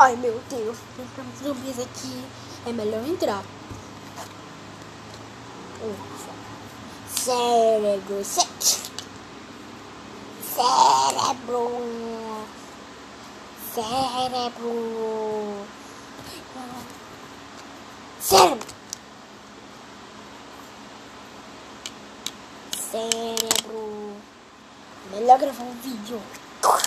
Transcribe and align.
Ai 0.00 0.14
meu 0.14 0.40
Deus, 0.48 0.78
tem 0.96 1.06
zumbis 1.42 1.80
aqui. 1.80 2.24
É 2.64 2.72
melhor 2.72 3.04
entrar. 3.04 3.42
Ufa. 5.82 6.30
Cérebro. 7.08 8.24
Cé 8.24 8.46
Cérebro. 10.54 11.70
Cérebro. 13.74 15.66
Cérebro. 18.20 18.66
Cérebro. 22.90 24.16
Melhor 25.10 25.38
gravar 25.40 25.64
um 25.64 25.74
vídeo. 25.80 26.22
Tá 26.62 26.78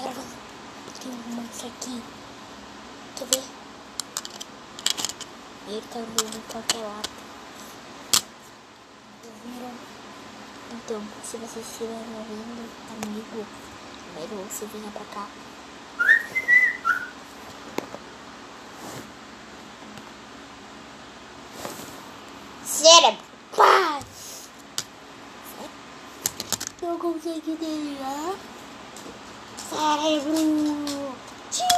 gravando. 0.00 0.44
Tem 1.04 1.12
um 1.12 1.40
aqui. 1.42 2.02
Quer 3.14 3.26
ver? 3.26 3.42
Ele 5.68 5.82
tá 5.92 5.98
andando 5.98 6.48
pra 6.48 6.60
aquele 6.60 6.82
lado. 6.82 7.10
Então, 10.72 11.02
se 11.22 11.36
vocês 11.36 11.66
estiverem 11.66 12.16
ouvindo, 12.16 12.70
amigo, 13.02 13.46
primeiro 14.14 14.48
você 14.48 14.64
venha 14.64 14.90
pra 14.92 15.04
cá. 15.12 15.28
Cérebro! 22.64 23.24
Paz! 23.54 24.48
Não 26.80 26.98
consegui 26.98 27.56
desligar. 27.56 28.34
Cérebro! 29.68 30.93
Tchim! 31.54 31.68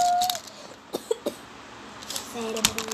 Cérebro! 2.32 2.86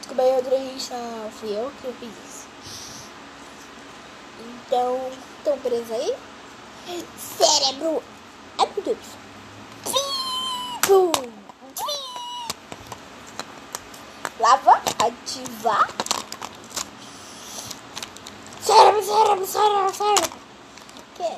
Desculpa 0.00 0.22
aí, 0.22 0.38
entrevista. 0.38 0.96
Fui 1.40 1.48
eu 1.56 1.72
que 1.80 1.86
eu 1.86 1.94
fiz 1.94 2.10
isso. 2.10 2.46
Então, 4.66 5.10
estão 5.38 5.58
presos 5.60 5.90
aí? 5.92 6.14
Cérebro! 7.16 8.02
Ai, 8.58 8.68
meu 8.76 8.84
Deus! 8.84 8.98
Pum! 10.86 11.12
Lava, 14.38 14.82
ativar. 14.98 15.88
Cérebro, 18.62 19.02
cérebro, 19.02 19.46
cérebro, 19.46 19.94
cérebro. 19.94 20.39
Que? 21.20 21.36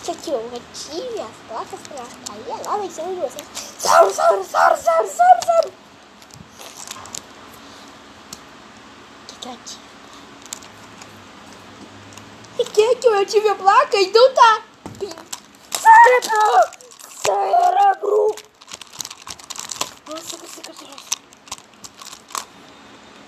Isso 0.00 0.10
aqui 0.12 0.30
eu 0.30 0.52
ative 0.54 1.20
as 1.20 1.36
placas 1.48 1.80
pra 1.88 2.06
cair 2.26 2.64
lá 2.64 2.78
em 2.78 2.90
cima 2.90 3.08
de 3.08 3.20
você. 3.20 3.38
Cérebro, 3.76 4.14
cérebro, 4.14 4.44
cérebro, 4.44 4.82
cérebro, 4.82 5.12
cérebro, 5.12 5.44
cérebro. 5.46 5.72
O 9.22 9.26
que 9.26 9.34
que 9.40 9.48
eu 9.48 9.52
ativo? 9.52 9.80
E 12.60 12.64
que 12.64 12.96
que 12.96 13.08
eu 13.08 13.18
ative 13.20 13.48
a 13.48 13.54
placa? 13.56 13.96
Então 13.96 14.34
tá. 14.34 14.62
Cérebro! 15.80 16.70
Cérebro! 17.24 18.36
Nossa, 20.06 20.36
você 20.36 20.62
conseguiu. 20.62 20.96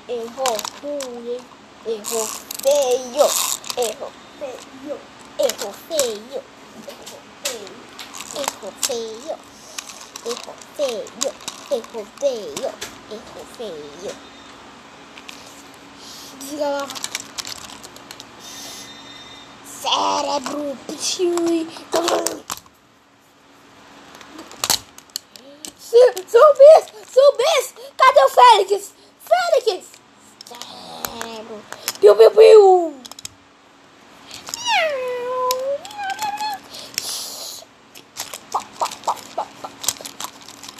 Errou 0.09 0.57
ruim, 0.81 1.41
errou 1.87 2.27
feio, 2.63 3.52
errou 3.77 4.13
feio, 4.39 5.01
errou 5.39 5.73
feio, 5.89 6.43
errou 8.37 8.73
feio, 8.83 9.39
errou 10.27 10.55
feio, 10.77 11.35
errou 11.71 12.07
feio, 12.19 12.73
errou 13.11 13.47
feio. 13.57 14.13
Lá. 16.59 16.87
Cérebro, 19.65 20.77
pichui. 20.87 21.69
Zumbis! 26.33 26.85
Zumbis! 27.13 27.75
Cadê 27.97 28.25
o 28.25 28.29
Félix? 28.31 28.95
Félix! 29.21 29.87
Cérebro! 30.47 31.63
Piu, 32.01 32.17
piu, 32.17 32.31
piu! 32.31 33.03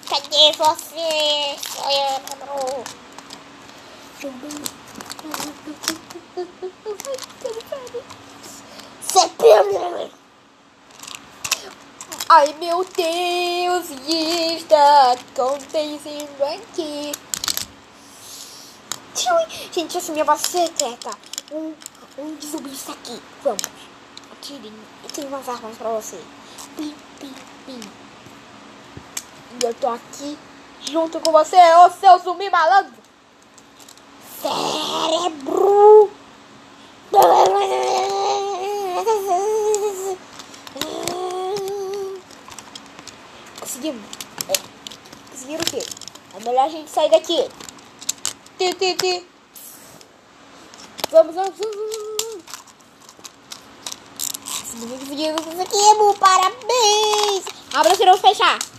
Cadê 0.09 0.53
você, 0.53 0.81
cérebro? 0.83 0.91
Cérebro! 0.93 1.22
Ai 12.29 12.55
meu 12.55 12.85
Deus, 12.85 13.91
está 14.09 15.13
acontecendo 15.13 16.43
aqui? 16.43 17.13
Gente, 19.71 19.99
essa 19.99 20.13
minha 20.13 20.25
base 20.25 20.47
secreta. 20.47 21.11
Um, 21.53 21.75
um 22.19 22.41
zumbi 22.41 22.73
está 22.73 22.93
aqui. 22.93 23.21
Vamos. 23.43 23.63
Atirem. 24.33 24.73
Eu 25.05 25.11
tenho 25.11 25.29
umas 25.29 25.49
armas 25.49 25.77
pra 25.77 25.91
você. 25.91 26.21
Pim, 26.77 26.95
pim, 27.21 27.35
pim. 27.67 27.81
E 29.61 29.65
eu 29.65 29.75
tô 29.75 29.89
aqui 29.89 30.39
junto 30.91 31.21
com 31.21 31.33
você, 31.33 31.57
ô 31.57 31.91
seu 31.91 32.19
zumbi 32.19 32.51
malandro. 32.51 32.93
Cérebro. 34.41 36.11
Conseguimos. 43.61 44.03
É. 44.49 44.53
Conseguiram 45.31 45.63
o 45.63 45.67
quê? 45.67 45.85
É 46.35 46.45
melhor 46.45 46.65
a 46.65 46.69
gente 46.69 46.91
sair 46.91 47.11
daqui. 47.11 47.49
Ti, 48.59 48.75
ti, 48.75 48.95
ti. 48.95 49.27
Vamos, 51.11 51.35
vamos, 51.35 51.53
vamos. 51.59 52.03
Conseguimos, 54.73 55.45
conseguimos. 55.45 56.19
Parabéns. 56.19 57.45
Abra, 57.75 58.07
não 58.07 58.19
fechar. 58.19 58.72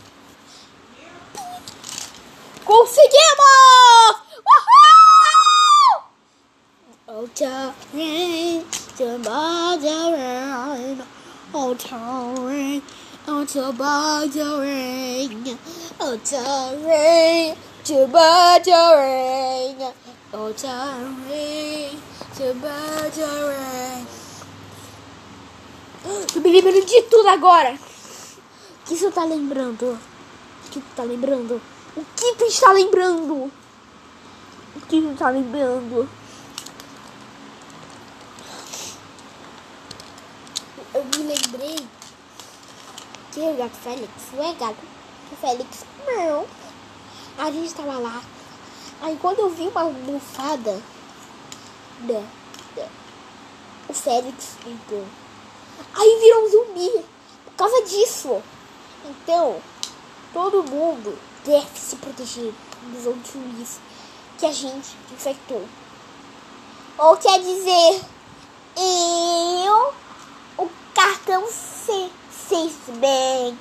Tomorrow 23.12 23.47
rain. 23.50 24.07
Tô 26.34 26.40
me 26.40 26.52
lembrando 26.52 26.85
de 26.85 27.02
tudo 27.03 27.28
agora. 27.28 27.73
O 27.73 28.85
que 28.85 28.96
você 28.96 29.12
tá 29.12 29.23
lembrando? 29.25 30.00
O 30.66 30.69
que 30.69 30.79
tu 30.79 30.96
tá 30.96 31.03
lembrando? 31.03 31.72
O 31.95 32.03
que 32.03 32.35
tu 32.35 32.45
está 32.45 32.71
lembrando? 32.71 33.51
O 34.75 34.81
que 34.81 34.99
tu 34.99 35.11
está 35.11 35.29
lembrando? 35.29 36.09
Eu 40.91 41.05
me 41.05 41.17
lembrei 41.17 41.87
que 43.31 43.40
o 43.41 43.53
gato 43.55 43.75
Félix 43.75 44.11
não 44.34 44.43
é 44.43 44.53
gato. 44.55 44.78
O 45.31 45.35
Félix 45.35 45.85
não. 46.07 46.47
A 47.37 47.51
gente 47.51 47.67
estava 47.67 47.99
lá. 47.99 48.23
Aí 48.99 49.16
quando 49.22 49.39
eu 49.39 49.49
vi 49.51 49.67
uma 49.67 49.85
bufada, 49.85 50.81
né, 52.01 52.28
né, 52.75 52.89
o 53.87 53.93
Félix 53.93 54.57
entrou. 54.66 55.05
Aí 55.93 56.19
virou 56.19 56.43
um 56.43 56.49
zumbi. 56.49 57.05
Por 57.46 57.53
causa 57.55 57.84
disso. 57.84 58.41
Então, 59.05 59.61
todo 60.34 60.63
mundo 60.63 61.16
deve 61.45 61.79
se 61.79 61.95
proteger 61.97 62.53
dos 62.84 63.05
outros 63.05 63.79
que 64.37 64.45
a 64.45 64.51
gente 64.51 64.95
infectou. 65.11 65.67
Ou 66.97 67.17
quer 67.17 67.40
dizer, 67.40 68.01
eu, 68.78 69.93
o 70.57 70.69
cartão 70.93 71.45
C, 71.47 72.09
Sixbank 72.31 73.57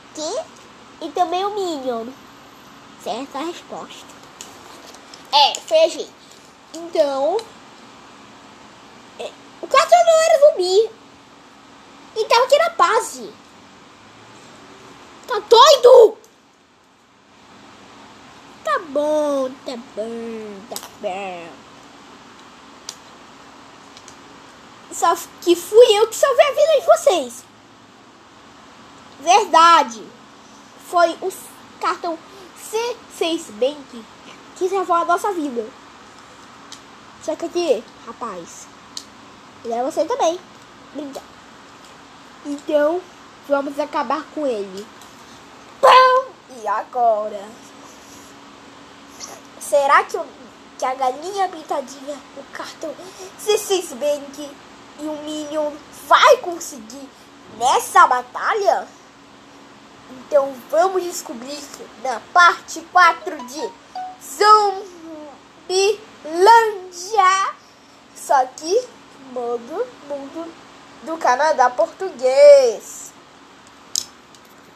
e 1.00 1.08
também 1.11 1.44
o 1.44 1.55
Minion. 1.55 2.06
Certa 3.02 3.38
a 3.38 3.44
resposta. 3.44 4.06
É, 5.32 5.61
foi 5.61 5.78
a 5.78 5.88
gente. 5.88 6.12
Então, 6.75 7.37
é, 9.19 9.31
o 9.61 9.67
cartão 9.67 9.99
não 10.05 10.23
era 10.23 10.50
zumbi. 10.50 10.90
E 12.14 12.25
tava 12.26 12.44
aqui 12.44 12.58
na 12.58 12.69
base. 12.70 13.32
Tá 15.26 15.38
doido? 15.38 16.22
Bom, 18.88 19.50
tá 19.64 19.76
bom. 21.00 21.49
Só 24.93 25.17
que 25.40 25.56
fui 25.56 25.99
eu 25.99 26.06
que 26.08 26.17
salvei 26.17 26.46
a 26.46 26.50
vida 26.50 26.81
de 26.81 26.87
vocês. 26.87 27.44
Verdade. 29.20 30.06
Foi 30.88 31.17
o 31.23 31.32
cartão 31.81 32.19
C6 32.70 33.50
Bank 33.52 34.05
que 34.56 34.69
salvou 34.69 34.96
a 34.96 35.05
nossa 35.05 35.32
vida. 35.32 35.67
Só 37.23 37.35
que 37.35 37.46
aqui, 37.46 37.85
rapaz, 38.06 38.67
ele 39.64 39.75
é 39.75 39.82
você 39.82 40.05
também. 40.05 40.38
Então, 42.44 43.00
vamos 43.49 43.78
acabar 43.78 44.25
com 44.35 44.46
ele. 44.46 44.87
Pão! 45.81 46.26
E 46.62 46.69
agora? 46.69 47.49
Será 49.73 50.05
que, 50.05 50.19
o, 50.19 50.27
que 50.79 50.85
a 50.85 50.95
galinha 50.95 51.49
pintadinha, 51.49 52.15
o 52.37 52.45
cartão 52.53 52.95
C6 53.41 53.95
Bank 53.95 54.51
e 55.01 55.07
o 55.07 55.17
Minion 55.23 55.73
vai 56.07 56.37
conseguir 56.43 57.09
nessa 57.57 58.07
batalha? 58.07 58.87
Então 60.11 60.53
vamos 60.71 61.03
descobrir 61.03 61.59
na 62.03 62.21
parte 62.35 62.83
4 62.93 63.47
de 63.47 63.73
Zumbilândia. 65.67 65.95
Só 68.15 68.45
que 68.45 68.87
modo 69.33 69.87
mundo 70.07 70.53
do 71.05 71.17
Canadá 71.17 71.71
português. 71.71 73.01